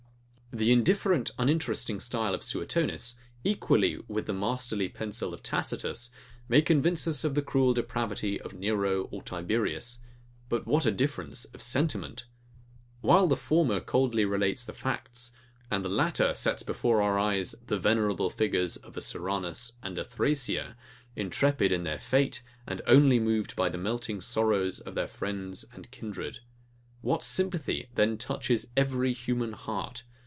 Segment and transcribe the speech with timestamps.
[0.53, 6.11] The indifferent, uninteresting style of Suetonius, equally with the masterly pencil of Tacitus,
[6.49, 9.99] may convince us of the cruel depravity of Nero or Tiberius:
[10.49, 12.25] But what a difference of sentiment!
[12.99, 15.31] While the former coldly relates the facts;
[15.71, 20.03] and the latter sets before our eyes the venerable figures of a Soranus and a
[20.03, 20.75] Thrasea,
[21.15, 25.91] intrepid in their fate, and only moved by the melting sorrows of their friends and
[25.91, 26.39] kindred.
[26.99, 30.03] What sympathy then touches every human heart!